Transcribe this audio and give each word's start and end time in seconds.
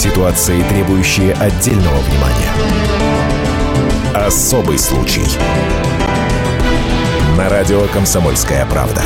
Ситуации, 0.00 0.62
требующие 0.70 1.34
отдельного 1.34 1.98
внимания. 1.98 2.50
Особый 4.14 4.78
случай. 4.78 5.26
На 7.36 7.50
радио 7.50 7.86
«Комсомольская 7.92 8.64
правда». 8.64 9.02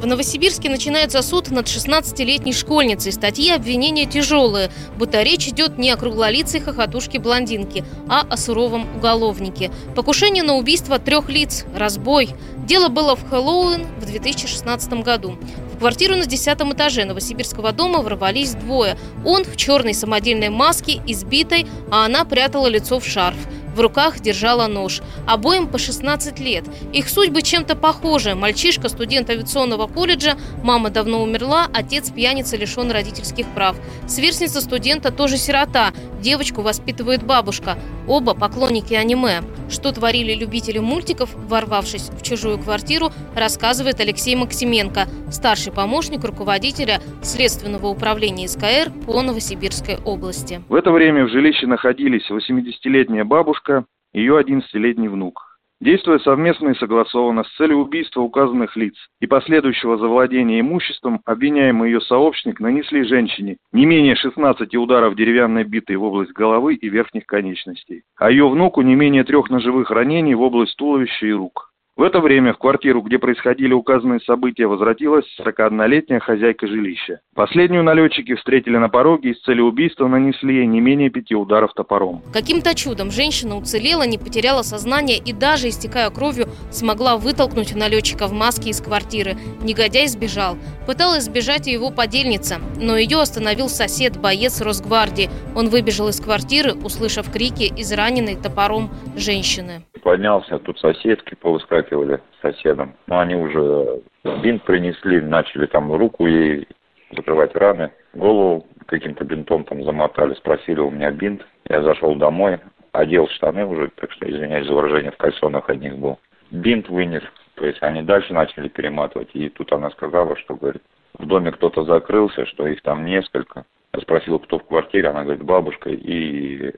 В 0.00 0.06
Новосибирске 0.06 0.70
начинается 0.70 1.20
суд 1.22 1.50
над 1.50 1.66
16-летней 1.66 2.52
школьницей. 2.52 3.10
Статьи 3.10 3.50
обвинения 3.50 4.06
тяжелые, 4.06 4.70
будто 4.96 5.24
речь 5.24 5.48
идет 5.48 5.76
не 5.76 5.90
о 5.90 5.96
круглолицей 5.96 6.60
хохотушке-блондинке, 6.60 7.84
а 8.08 8.20
о 8.20 8.36
суровом 8.36 8.86
уголовнике. 8.96 9.72
Покушение 9.96 10.44
на 10.44 10.54
убийство 10.54 11.00
трех 11.00 11.28
лиц, 11.28 11.64
разбой. 11.74 12.28
Дело 12.58 12.86
было 12.86 13.16
в 13.16 13.28
Хэллоуин 13.28 13.84
в 14.00 14.06
2016 14.06 15.02
году. 15.02 15.36
В 15.76 15.78
квартиру 15.78 16.16
на 16.16 16.24
десятом 16.24 16.72
этаже 16.72 17.04
Новосибирского 17.04 17.70
дома 17.70 18.00
ворвались 18.00 18.54
двое. 18.54 18.96
Он 19.26 19.44
в 19.44 19.56
черной 19.56 19.92
самодельной 19.92 20.48
маске, 20.48 21.02
избитой, 21.06 21.66
а 21.90 22.06
она 22.06 22.24
прятала 22.24 22.66
лицо 22.66 22.98
в 22.98 23.04
шарф. 23.04 23.36
В 23.76 23.80
руках 23.80 24.20
держала 24.20 24.68
нож. 24.68 25.02
Обоим 25.26 25.66
по 25.66 25.76
16 25.76 26.40
лет. 26.40 26.64
Их 26.94 27.10
судьбы 27.10 27.42
чем-то 27.42 27.76
похожи. 27.76 28.34
Мальчишка, 28.34 28.88
студент 28.88 29.28
авиационного 29.28 29.86
колледжа, 29.86 30.36
мама 30.62 30.88
давно 30.88 31.22
умерла, 31.22 31.66
отец 31.74 32.10
пьяница 32.10 32.56
лишен 32.56 32.90
родительских 32.90 33.46
прав. 33.48 33.76
Сверстница 34.06 34.62
студента 34.62 35.12
тоже 35.12 35.36
сирота. 35.36 35.92
Девочку 36.22 36.62
воспитывает 36.62 37.22
бабушка. 37.22 37.76
Оба 38.08 38.32
поклонники 38.32 38.94
аниме. 38.94 39.42
Что 39.68 39.92
творили 39.92 40.32
любители 40.32 40.78
мультиков, 40.78 41.34
ворвавшись 41.34 42.08
в 42.08 42.22
чужую 42.22 42.58
квартиру, 42.58 43.12
рассказывает 43.34 44.00
Алексей 44.00 44.36
Максименко, 44.36 45.06
старший 45.30 45.72
помощник 45.72 46.24
руководителя 46.24 47.02
Следственного 47.22 47.88
управления 47.88 48.48
СКР 48.48 48.90
по 49.04 49.20
Новосибирской 49.22 49.98
области. 50.04 50.62
В 50.68 50.74
это 50.74 50.92
время 50.92 51.24
в 51.24 51.30
жилище 51.30 51.66
находились 51.66 52.30
80-летняя 52.30 53.24
бабушка, 53.24 53.65
ее 54.12 54.38
11-летний 54.40 55.08
внук. 55.08 55.46
Действуя 55.78 56.18
совместно 56.20 56.70
и 56.70 56.74
согласованно 56.74 57.44
с 57.44 57.54
целью 57.56 57.78
убийства 57.78 58.22
указанных 58.22 58.76
лиц 58.76 58.94
и 59.20 59.26
последующего 59.26 59.98
завладения 59.98 60.60
имуществом, 60.60 61.20
обвиняемый 61.26 61.90
ее 61.90 62.00
сообщник 62.00 62.60
нанесли 62.60 63.04
женщине 63.04 63.58
не 63.72 63.84
менее 63.84 64.16
16 64.16 64.74
ударов 64.76 65.16
деревянной 65.16 65.64
битой 65.64 65.96
в 65.96 66.02
область 66.02 66.32
головы 66.32 66.76
и 66.76 66.88
верхних 66.88 67.26
конечностей, 67.26 68.04
а 68.16 68.30
ее 68.30 68.48
внуку 68.48 68.80
не 68.80 68.94
менее 68.94 69.24
трех 69.24 69.50
ножевых 69.50 69.90
ранений 69.90 70.34
в 70.34 70.40
область 70.40 70.76
туловища 70.76 71.26
и 71.26 71.32
рук. 71.32 71.70
В 71.96 72.02
это 72.02 72.20
время 72.20 72.52
в 72.52 72.58
квартиру, 72.58 73.00
где 73.00 73.18
происходили 73.18 73.72
указанные 73.72 74.20
события, 74.20 74.66
возвратилась 74.66 75.24
41-летняя 75.40 76.20
хозяйка 76.20 76.66
жилища. 76.66 77.20
Последнюю 77.34 77.84
налетчики 77.84 78.34
встретили 78.34 78.76
на 78.76 78.90
пороге 78.90 79.30
и 79.30 79.34
с 79.34 79.40
целью 79.40 79.64
убийства 79.64 80.06
нанесли 80.06 80.56
ей 80.56 80.66
не 80.66 80.82
менее 80.82 81.08
пяти 81.08 81.34
ударов 81.34 81.72
топором. 81.72 82.20
Каким-то 82.34 82.74
чудом 82.74 83.10
женщина 83.10 83.56
уцелела, 83.56 84.06
не 84.06 84.18
потеряла 84.18 84.60
сознание 84.60 85.16
и 85.16 85.32
даже, 85.32 85.70
истекая 85.70 86.10
кровью, 86.10 86.48
смогла 86.70 87.16
вытолкнуть 87.16 87.74
налетчика 87.74 88.26
в 88.26 88.32
маске 88.34 88.70
из 88.70 88.82
квартиры. 88.82 89.36
Негодяй 89.62 90.06
сбежал. 90.08 90.58
Пыталась 90.86 91.24
сбежать 91.24 91.66
и 91.66 91.72
его 91.72 91.90
подельница, 91.90 92.56
но 92.78 92.98
ее 92.98 93.22
остановил 93.22 93.70
сосед, 93.70 94.20
боец 94.20 94.60
Росгвардии. 94.60 95.30
Он 95.54 95.70
выбежал 95.70 96.08
из 96.08 96.20
квартиры, 96.20 96.74
услышав 96.74 97.32
крики 97.32 97.72
израненной 97.74 98.36
топором 98.36 98.90
женщины 99.16 99.82
поднялся, 100.06 100.60
тут 100.60 100.78
соседки 100.78 101.34
повыскакивали 101.34 102.20
соседом. 102.40 102.94
Но 103.08 103.18
они 103.18 103.34
уже 103.34 104.02
бинт 104.40 104.62
принесли, 104.62 105.20
начали 105.20 105.66
там 105.66 105.92
руку 105.92 106.28
ей 106.28 106.68
закрывать 107.10 107.56
раны, 107.56 107.90
голову 108.14 108.68
каким-то 108.86 109.24
бинтом 109.24 109.64
там 109.64 109.82
замотали, 109.82 110.34
спросили 110.34 110.78
у 110.78 110.92
меня 110.92 111.10
бинт. 111.10 111.44
Я 111.68 111.82
зашел 111.82 112.14
домой, 112.14 112.60
одел 112.92 113.26
штаны 113.30 113.66
уже, 113.66 113.90
так 113.96 114.12
что, 114.12 114.30
извиняюсь 114.30 114.68
за 114.68 114.74
выражение, 114.74 115.10
в 115.10 115.16
кальсонах 115.16 115.68
одних 115.68 115.98
был. 115.98 116.20
Бинт 116.52 116.88
вынес, 116.88 117.24
то 117.56 117.66
есть 117.66 117.82
они 117.82 118.02
дальше 118.02 118.32
начали 118.32 118.68
перематывать. 118.68 119.30
И 119.32 119.48
тут 119.48 119.72
она 119.72 119.90
сказала, 119.90 120.36
что, 120.36 120.54
говорит, 120.54 120.82
в 121.18 121.26
доме 121.26 121.50
кто-то 121.50 121.82
закрылся, 121.82 122.46
что 122.46 122.68
их 122.68 122.80
там 122.82 123.04
несколько. 123.04 123.64
Я 123.92 124.00
спросил, 124.02 124.38
кто 124.38 124.60
в 124.60 124.66
квартире, 124.66 125.08
она 125.08 125.24
говорит, 125.24 125.42
бабушка 125.42 125.90
и 125.90 126.72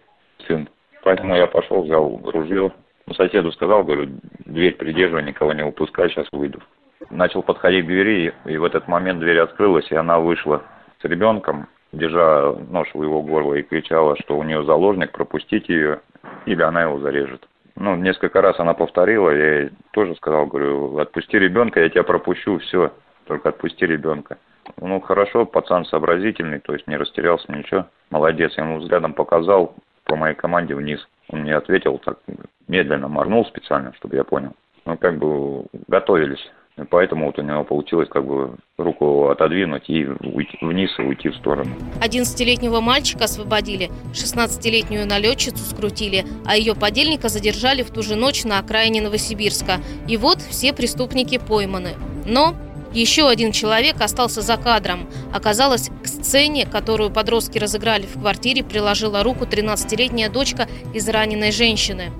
сын. 0.47 0.67
Поэтому 1.03 1.37
я 1.37 1.47
пошел, 1.47 1.83
взял 1.83 2.19
ружье, 2.25 2.73
ну, 3.09 3.15
соседу 3.15 3.53
сказал, 3.53 3.85
говорю, 3.85 4.09
дверь 4.45 4.77
придерживай, 4.77 5.23
никого 5.23 5.55
не 5.55 5.63
упускай, 5.63 6.11
сейчас 6.11 6.27
выйду. 6.31 6.61
Начал 7.11 7.43
подходить 7.43 7.85
к 7.85 7.89
двери, 7.89 8.35
и 8.45 8.57
в 8.59 8.65
этот 8.65 8.87
момент 8.87 9.21
дверь 9.21 9.39
открылась, 9.39 9.91
и 9.91 9.95
она 9.95 10.19
вышла 10.19 10.63
с 11.01 11.05
ребенком, 11.05 11.69
держа 11.93 12.55
нож 12.71 12.89
у 12.93 13.03
его 13.03 13.23
горла, 13.23 13.55
и 13.55 13.63
кричала, 13.63 14.17
что 14.19 14.37
у 14.37 14.43
нее 14.43 14.63
заложник, 14.65 15.13
пропустите 15.13 15.73
ее, 15.73 16.01
или 16.45 16.61
она 16.61 16.83
его 16.83 16.99
зарежет. 16.99 17.49
Ну, 17.77 17.97
несколько 17.97 18.43
раз 18.43 18.59
она 18.59 18.75
повторила, 18.75 19.31
я 19.31 19.61
ей 19.61 19.71
тоже 19.93 20.15
сказал, 20.17 20.47
говорю, 20.47 20.99
отпусти 20.99 21.39
ребенка, 21.39 21.81
я 21.81 21.89
тебя 21.89 22.03
пропущу, 22.03 22.59
все, 22.59 22.93
только 23.27 23.51
отпусти 23.51 23.87
ребенка. 23.87 24.37
Ну, 24.81 25.01
хорошо, 25.01 25.47
пацан 25.47 25.87
сообразительный, 25.87 26.59
то 26.59 26.75
есть 26.75 26.87
не 26.89 26.97
растерялся, 26.97 27.51
ничего. 27.51 27.87
Молодец, 28.11 28.53
я 28.59 28.65
ему 28.65 28.79
взглядом 28.79 29.15
показал 29.15 29.75
по 30.05 30.17
моей 30.17 30.35
команде 30.35 30.75
вниз. 30.75 31.07
Он 31.31 31.41
мне 31.41 31.55
ответил 31.55 31.99
так 31.99 32.19
медленно, 32.69 33.09
моргнул 33.09 33.45
специально, 33.47 33.93
чтобы 33.95 34.17
я 34.17 34.25
понял. 34.25 34.53
Мы 34.85 34.97
как 34.97 35.19
бы 35.19 35.67
готовились. 35.87 36.41
Поэтому 36.91 37.27
вот 37.27 37.39
у 37.39 37.43
него 37.43 37.65
получилось 37.65 38.09
как 38.09 38.25
бы 38.25 38.55
руку 38.77 39.29
отодвинуть 39.31 39.91
и 39.91 40.07
уйти 40.07 40.57
вниз 40.61 40.91
и 40.99 41.03
уйти 41.03 41.29
в 41.29 41.35
сторону. 41.37 41.73
11-летнего 42.01 42.81
мальчика 42.81 43.25
освободили, 43.25 43.91
16-летнюю 44.13 45.07
налетчицу 45.07 45.59
скрутили, 45.59 46.25
а 46.47 46.57
ее 46.57 46.77
подельника 46.77 47.29
задержали 47.29 47.83
в 47.83 47.91
ту 47.91 48.03
же 48.03 48.15
ночь 48.15 48.45
на 48.45 48.61
окраине 48.61 49.03
Новосибирска. 49.03 49.79
И 50.07 50.17
вот 50.17 50.39
все 50.39 50.73
преступники 50.73 51.39
пойманы. 51.39 51.95
Но 52.27 52.55
еще 52.93 53.29
один 53.29 53.53
человек 53.53 54.01
остался 54.01 54.41
за 54.41 54.57
кадром. 54.57 55.09
Оказалось, 55.35 55.91
к 56.03 56.08
сцене, 56.25 56.67
которую 56.67 57.11
подростки 57.11 57.59
разыграли 57.59 58.07
в 58.07 58.21
квартире, 58.21 58.65
приложила 58.65 59.23
руку 59.23 59.45
13-летняя 59.45 60.29
дочка 60.29 60.69
из 60.95 61.09
раненой 61.09 61.53
женщины. 61.53 62.13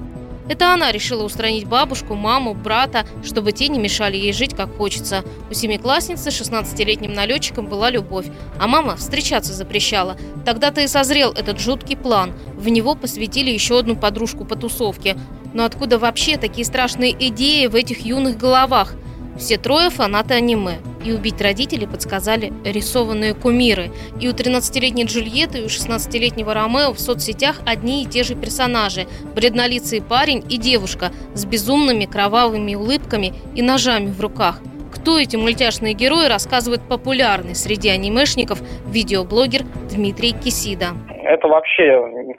Это 0.49 0.73
она 0.73 0.91
решила 0.93 1.25
устранить 1.25 1.67
бабушку, 1.67 2.15
маму, 2.15 2.55
брата, 2.55 3.07
чтобы 3.23 3.53
те 3.53 3.69
не 3.69 3.79
мешали 3.79 4.17
ей 4.17 4.33
жить 4.33 4.57
как 4.57 4.75
хочется. 4.77 5.23
У 5.51 5.55
семиклассницы 5.55 6.31
16-летним 6.31 7.13
налетчиком 7.13 7.67
была 7.67 7.91
любовь, 7.91 8.27
а 8.59 8.67
мама 8.67 8.97
встречаться 8.97 9.53
запрещала. 9.53 10.17
Тогда-то 10.47 10.81
и 10.81 10.87
созрел 10.87 11.33
этот 11.33 11.61
жуткий 11.61 11.97
план. 11.97 12.33
В 12.55 12.69
него 12.71 12.95
посвятили 12.95 13.51
еще 13.51 13.79
одну 13.79 13.95
подружку 13.95 14.47
по 14.47 14.57
тусовке. 14.57 15.19
Но 15.53 15.65
откуда 15.65 15.99
вообще 15.99 16.39
такие 16.39 16.65
страшные 16.65 17.13
идеи 17.29 17.67
в 17.67 17.75
этих 17.75 18.01
юных 18.01 18.39
головах– 18.39 18.95
все 19.39 19.57
трое 19.57 19.91
фанаты 19.91 20.35
аниме. 20.35 20.79
И 21.05 21.13
убить 21.13 21.41
родителей 21.41 21.87
подсказали 21.87 22.53
рисованные 22.65 23.35
кумиры. 23.35 23.93
И 24.21 24.29
у 24.29 24.33
13-летней 24.33 25.05
Джульетты, 25.05 25.59
и 25.59 25.63
у 25.63 25.67
16-летнего 25.67 26.53
Ромео 26.53 26.93
в 26.93 27.01
соцсетях 27.01 27.61
одни 27.65 28.03
и 28.03 28.07
те 28.07 28.25
же 28.25 28.35
персонажи. 28.35 29.07
Бреднолицый 29.35 30.03
парень 30.03 30.45
и 30.49 30.59
девушка 30.59 31.13
с 31.35 31.45
безумными 31.45 32.05
кровавыми 32.05 32.75
улыбками 32.75 33.35
и 33.55 33.63
ножами 33.63 34.11
в 34.11 34.21
руках. 34.21 34.61
Кто 34.93 35.19
эти 35.19 35.37
мультяшные 35.37 35.95
герои, 35.95 36.27
рассказывает 36.27 36.83
популярный 36.83 37.55
среди 37.55 37.89
анимешников 37.89 38.61
видеоблогер 38.87 39.65
Дмитрий 39.91 40.33
Кисида 40.33 40.95
это 41.29 41.47
вообще 41.47 41.85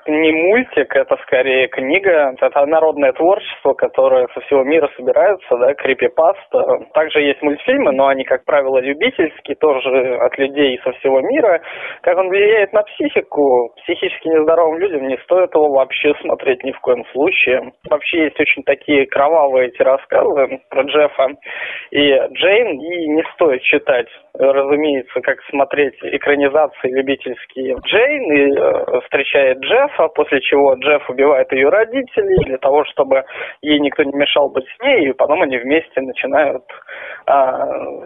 не 0.08 0.32
мультик, 0.32 0.96
это 0.96 1.16
скорее 1.24 1.68
книга. 1.68 2.34
Это 2.42 2.66
народное 2.66 3.14
творчество, 3.14 3.74
которое 3.74 4.28
со 4.34 4.42
всего 4.42 4.64
мира 4.64 4.90
собирается, 4.98 5.58
да, 5.58 5.74
крипипаста. 5.76 6.66
Также 6.94 7.22
есть 7.22 7.42
мультфильмы, 7.42 7.92
но 7.92 8.08
они, 8.08 8.24
как 8.24 8.46
правило, 8.46 8.80
любительские, 8.80 9.56
тоже 9.58 10.16
от 10.16 10.38
людей 10.40 10.80
со 10.84 10.92
всего 10.94 11.22
мира. 11.22 11.62
Как 12.02 12.18
он 12.18 12.30
влияет 12.30 12.74
на 12.74 12.82
психику, 12.82 13.72
психически 13.84 14.28
нездоровым 14.28 14.80
людям 14.80 15.08
не 15.08 15.18
стоит 15.20 15.54
его 15.54 15.70
вообще 15.70 16.14
смотреть 16.22 16.64
ни 16.64 16.72
в 16.72 16.80
коем 16.80 17.06
случае. 17.12 17.72
Вообще 17.90 18.24
есть 18.24 18.40
очень 18.40 18.64
такие 18.64 19.06
кровавые 19.06 19.68
эти 19.68 19.82
рассказы 19.84 20.62
про 20.70 20.82
Джеффа 20.82 21.28
и 21.92 22.12
Джейн, 22.34 22.80
и 22.80 23.08
не 23.10 23.24
стоит 23.34 23.62
читать 23.62 24.08
разумеется, 24.40 25.20
как 25.22 25.42
смотреть 25.50 25.96
экранизации 26.02 26.90
любительские. 26.92 27.76
Джейн 27.86 28.32
и, 28.32 28.58
э, 28.58 29.02
встречает 29.02 29.60
Джеффа, 29.60 30.08
после 30.10 30.40
чего 30.42 30.76
Джефф 30.76 31.10
убивает 31.10 31.52
ее 31.52 31.70
родителей 31.70 32.46
для 32.46 32.58
того, 32.58 32.86
чтобы 32.86 33.26
ей 33.62 33.80
никто 33.80 34.04
не 34.04 34.14
мешал 34.14 34.50
быть 34.50 34.66
с 34.66 34.84
ней, 34.84 35.10
и 35.10 35.14
потом 35.14 35.42
они 35.42 35.58
вместе 35.58 36.02
начинают 36.02 36.64
э, 37.28 37.34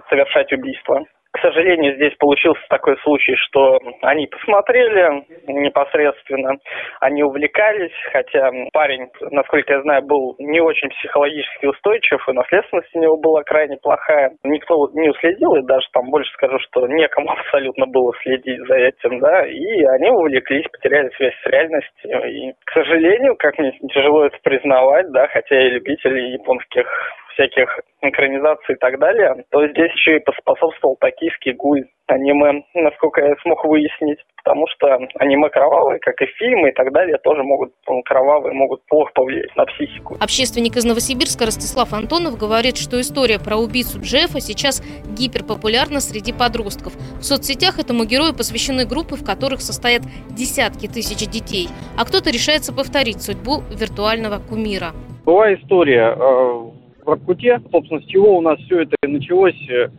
совершать 0.10 0.52
убийство. 0.52 1.06
К 1.34 1.40
сожалению, 1.40 1.96
здесь 1.96 2.14
получился 2.20 2.62
такой 2.70 2.96
случай, 3.00 3.36
что 3.36 3.80
они 4.04 4.28
посмотрели 4.28 5.26
непосредственно, 5.48 6.58
они 7.00 7.24
увлекались, 7.24 7.92
хотя 8.12 8.52
парень, 8.72 9.10
насколько 9.32 9.74
я 9.74 9.82
знаю, 9.82 10.04
был 10.04 10.36
не 10.38 10.62
очень 10.62 10.90
психологически 10.90 11.66
устойчив, 11.66 12.30
и 12.30 12.34
наследственность 12.34 12.96
у 12.96 13.00
него 13.00 13.18
была 13.18 13.42
крайне 13.42 13.78
плохая. 13.78 14.34
Никто 14.44 14.76
не 14.94 15.10
уследил, 15.10 15.56
и 15.56 15.66
даже 15.66 15.88
там 15.92 16.12
больше 16.12 16.32
скажу, 16.34 16.60
что 16.60 16.88
некому 16.88 17.32
абсолютно 17.40 17.88
было 17.88 18.14
следить 18.22 18.62
за 18.68 18.76
этим, 18.76 19.20
да, 19.20 19.44
и 19.48 19.84
они 19.86 20.12
увлеклись, 20.12 20.68
потеряли 20.72 21.10
связь 21.18 21.36
с 21.42 21.48
реальностью. 21.48 22.30
И, 22.30 22.54
к 22.64 22.72
сожалению, 22.74 23.36
как 23.38 23.58
мне 23.58 23.72
тяжело 23.92 24.26
это 24.26 24.38
признавать, 24.44 25.10
да, 25.12 25.28
хотя 25.30 25.56
я 25.56 25.70
любитель 25.70 26.16
японских 26.34 26.86
всяких 27.34 27.80
экранизаций 28.02 28.76
и 28.76 28.78
так 28.78 29.00
далее, 29.00 29.44
то 29.50 29.68
здесь 29.68 29.92
еще 29.92 30.18
и 30.18 30.24
поспособствовал 30.24 30.98
токийский 31.00 31.54
гуль 31.54 31.86
аниме, 32.08 32.64
насколько 32.74 33.22
я 33.22 33.36
смог 33.42 33.64
выяснить, 33.66 34.20
потому 34.44 34.68
что 34.68 34.94
аниме 35.20 35.50
кровавые, 35.50 36.00
как 36.00 36.22
и 36.22 36.26
фильмы 36.38 36.70
и 36.70 36.74
так 36.74 36.92
далее, 36.92 37.18
тоже 37.24 37.44
могут, 37.44 37.74
кровавые 38.06 38.54
могут 38.54 38.86
плохо 38.88 39.12
повлиять 39.14 39.56
на 39.56 39.66
психику. 39.66 40.18
Общественник 40.20 40.76
из 40.76 40.86
Новосибирска 40.86 41.46
Ростислав 41.46 41.94
Антонов 41.94 42.38
говорит, 42.38 42.78
что 42.78 43.00
история 43.00 43.40
про 43.40 43.56
убийцу 43.56 44.00
Джеффа 44.02 44.40
сейчас 44.42 44.84
гиперпопулярна 45.18 46.02
среди 46.02 46.34
подростков. 46.34 46.94
В 47.20 47.24
соцсетях 47.24 47.80
этому 47.80 48.04
герою 48.06 48.34
посвящены 48.34 48.86
группы, 48.86 49.16
в 49.16 49.26
которых 49.26 49.62
состоят 49.62 50.02
десятки 50.30 50.88
тысяч 50.88 51.26
детей, 51.30 51.68
а 51.98 52.06
кто-то 52.06 52.30
решается 52.30 52.74
повторить 52.76 53.22
судьбу 53.22 53.62
виртуального 53.72 54.40
кумира. 54.40 54.92
Была 55.26 55.54
история 55.54 56.18
э, 56.20 56.83
в 57.04 57.08
Воркуте, 57.08 57.62
собственно, 57.72 58.02
с 58.02 58.06
чего 58.06 58.38
у 58.38 58.42
нас 58.42 58.60
все 58.60 58.82
это 58.82 58.96
и 59.04 59.08
началось, 59.08 59.70
э, 59.70 59.90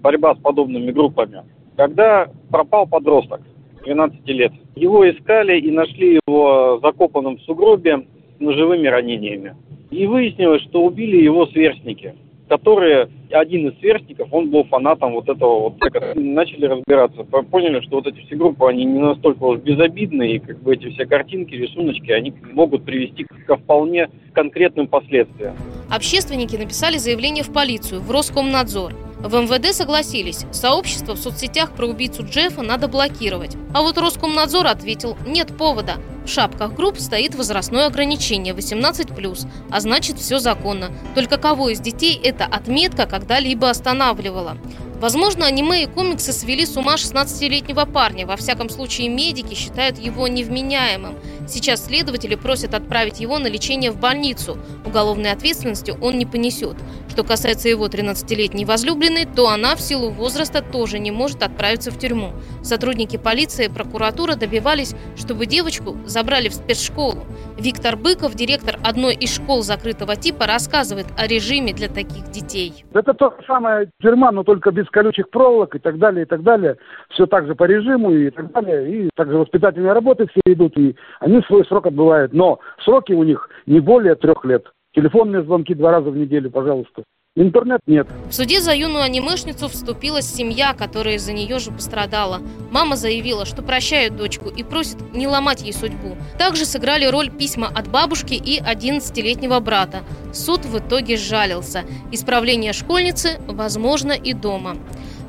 борьба 0.00 0.34
с 0.34 0.38
подобными 0.38 0.90
группами. 0.90 1.42
Когда 1.76 2.28
пропал 2.50 2.86
подросток, 2.86 3.40
12 3.84 4.26
лет, 4.28 4.52
его 4.74 5.08
искали 5.08 5.58
и 5.58 5.70
нашли 5.70 6.20
его 6.26 6.80
закопанным 6.82 7.36
в 7.36 7.42
сугробе 7.42 8.06
с 8.36 8.40
ножевыми 8.40 8.86
ранениями. 8.86 9.54
И 9.90 10.06
выяснилось, 10.06 10.62
что 10.62 10.84
убили 10.84 11.22
его 11.22 11.46
сверстники 11.46 12.14
которые, 12.48 13.08
один 13.30 13.68
из 13.68 13.78
сверстников, 13.78 14.28
он 14.32 14.50
был 14.50 14.64
фанатом 14.64 15.12
вот 15.14 15.28
этого 15.28 15.60
вот 15.60 15.74
Начали 16.14 16.66
разбираться, 16.66 17.24
поняли, 17.24 17.80
что 17.80 17.96
вот 17.96 18.06
эти 18.06 18.20
все 18.26 18.36
группы, 18.36 18.66
они 18.68 18.84
не 18.84 19.00
настолько 19.00 19.44
уж 19.44 19.60
безобидные, 19.60 20.36
и 20.36 20.38
как 20.38 20.62
бы 20.62 20.74
эти 20.74 20.90
все 20.90 21.06
картинки, 21.06 21.54
рисуночки, 21.54 22.10
они 22.10 22.32
могут 22.52 22.84
привести 22.84 23.24
ко 23.24 23.56
вполне 23.56 24.08
конкретным 24.32 24.86
последствиям. 24.86 25.54
Общественники 25.90 26.56
написали 26.56 26.98
заявление 26.98 27.44
в 27.44 27.52
полицию, 27.52 28.00
в 28.00 28.10
Роскомнадзор. 28.10 28.94
В 29.18 29.34
МВД 29.34 29.74
согласились, 29.74 30.44
сообщество 30.52 31.14
в 31.14 31.18
соцсетях 31.18 31.72
про 31.72 31.86
убийцу 31.86 32.24
Джеффа 32.24 32.62
надо 32.62 32.88
блокировать. 32.88 33.56
А 33.72 33.80
вот 33.80 33.96
Роскомнадзор 33.96 34.66
ответил, 34.66 35.16
нет 35.26 35.56
повода. 35.56 35.96
В 36.26 36.28
шапках 36.28 36.74
групп 36.74 36.98
стоит 36.98 37.34
возрастное 37.34 37.86
ограничение 37.86 38.54
18+, 38.54 39.48
а 39.70 39.80
значит 39.80 40.18
все 40.18 40.38
законно. 40.38 40.90
Только 41.14 41.38
кого 41.38 41.70
из 41.70 41.80
детей 41.80 42.20
эта 42.22 42.44
отметка 42.44 43.06
когда-либо 43.06 43.70
останавливала? 43.70 44.58
Возможно, 45.00 45.44
аниме 45.44 45.82
и 45.82 45.86
комиксы 45.86 46.32
свели 46.32 46.64
с 46.64 46.76
ума 46.76 46.94
16-летнего 46.94 47.84
парня. 47.84 48.26
Во 48.26 48.36
всяком 48.36 48.70
случае, 48.70 49.08
медики 49.08 49.54
считают 49.54 49.98
его 49.98 50.28
невменяемым. 50.28 51.16
Сейчас 51.46 51.86
следователи 51.86 52.34
просят 52.34 52.74
отправить 52.74 53.20
его 53.20 53.38
на 53.38 53.48
лечение 53.48 53.90
в 53.90 54.00
больницу. 54.00 54.58
Уголовной 54.84 55.32
ответственности 55.32 55.94
он 56.00 56.18
не 56.18 56.26
понесет. 56.26 56.76
Что 57.08 57.22
касается 57.22 57.68
его 57.68 57.86
13-летней 57.86 58.64
возлюбленной, 58.64 59.26
то 59.26 59.48
она 59.48 59.76
в 59.76 59.80
силу 59.80 60.10
возраста 60.10 60.62
тоже 60.62 60.98
не 60.98 61.10
может 61.10 61.42
отправиться 61.42 61.90
в 61.90 61.98
тюрьму. 61.98 62.32
Сотрудники 62.62 63.16
полиции 63.16 63.66
и 63.66 63.68
прокуратура 63.68 64.36
добивались, 64.36 64.94
чтобы 65.16 65.46
девочку 65.46 65.96
забрали 66.06 66.48
в 66.48 66.54
спецшколу. 66.54 67.24
Виктор 67.58 67.96
Быков, 67.96 68.34
директор 68.34 68.76
одной 68.82 69.14
из 69.14 69.36
школ 69.36 69.62
закрытого 69.62 70.16
типа, 70.16 70.46
рассказывает 70.46 71.06
о 71.16 71.26
режиме 71.26 71.72
для 71.72 71.88
таких 71.88 72.30
детей. 72.30 72.84
Это 72.92 73.14
то 73.14 73.34
самое 73.46 73.90
тюрьма, 74.00 74.32
но 74.32 74.42
только 74.42 74.72
без 74.72 74.88
колючих 74.90 75.30
проволок 75.30 75.76
и 75.76 75.78
так 75.78 75.98
далее, 75.98 76.24
и 76.24 76.26
так 76.26 76.42
далее. 76.42 76.76
Все 77.10 77.26
так 77.26 77.46
же 77.46 77.54
по 77.54 77.64
режиму 77.64 78.10
и 78.12 78.30
так 78.30 78.50
далее. 78.52 79.06
И 79.06 79.10
также 79.14 79.36
воспитательные 79.36 79.92
работы 79.92 80.26
все 80.26 80.40
идут, 80.52 80.76
и 80.76 80.96
они 81.20 81.33
свой 81.42 81.64
срок 81.66 81.86
отбывают. 81.86 82.32
Но 82.32 82.58
сроки 82.84 83.12
у 83.12 83.22
них 83.22 83.48
не 83.66 83.80
более 83.80 84.14
трех 84.14 84.44
лет. 84.44 84.64
Телефонные 84.94 85.42
звонки 85.42 85.74
два 85.74 85.90
раза 85.90 86.10
в 86.10 86.16
неделю, 86.16 86.50
пожалуйста. 86.50 87.02
Интернет 87.36 87.80
нет. 87.88 88.06
В 88.30 88.32
суде 88.32 88.60
за 88.60 88.72
юную 88.72 89.02
анимешницу 89.02 89.68
вступилась 89.68 90.24
семья, 90.24 90.72
которая 90.72 91.16
из-за 91.16 91.32
нее 91.32 91.58
же 91.58 91.72
пострадала. 91.72 92.40
Мама 92.70 92.94
заявила, 92.94 93.44
что 93.44 93.60
прощает 93.60 94.16
дочку 94.16 94.50
и 94.50 94.62
просит 94.62 94.98
не 95.12 95.26
ломать 95.26 95.62
ей 95.62 95.72
судьбу. 95.72 96.16
Также 96.38 96.64
сыграли 96.64 97.06
роль 97.06 97.30
письма 97.30 97.66
от 97.74 97.90
бабушки 97.90 98.34
и 98.34 98.60
11-летнего 98.60 99.58
брата. 99.58 100.04
Суд 100.32 100.64
в 100.64 100.78
итоге 100.78 101.16
сжалился. 101.16 101.82
Исправление 102.12 102.72
школьницы 102.72 103.40
возможно 103.48 104.12
и 104.12 104.32
дома. 104.32 104.76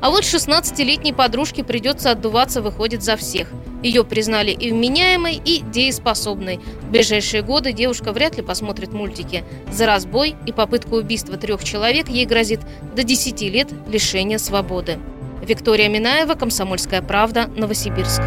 А 0.00 0.10
вот 0.10 0.24
16-летней 0.24 1.12
подружке 1.12 1.64
придется 1.64 2.10
отдуваться, 2.10 2.60
выходит, 2.60 3.02
за 3.02 3.16
всех. 3.16 3.48
Ее 3.82 4.04
признали 4.04 4.50
и 4.50 4.70
вменяемой, 4.70 5.40
и 5.42 5.60
дееспособной. 5.60 6.60
В 6.82 6.90
ближайшие 6.90 7.42
годы 7.42 7.72
девушка 7.72 8.12
вряд 8.12 8.36
ли 8.36 8.42
посмотрит 8.42 8.92
мультики. 8.92 9.44
За 9.70 9.86
разбой 9.86 10.36
и 10.46 10.52
попытку 10.52 10.96
убийства 10.96 11.36
трех 11.36 11.64
человек 11.64 12.08
ей 12.08 12.26
грозит 12.26 12.60
до 12.94 13.02
10 13.02 13.40
лет 13.42 13.68
лишения 13.88 14.38
свободы. 14.38 14.98
Виктория 15.42 15.88
Минаева, 15.88 16.34
Комсомольская 16.34 17.02
правда, 17.02 17.46
Новосибирск. 17.56 18.20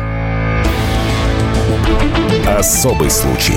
Особый 2.47 3.09
случай. 3.09 3.55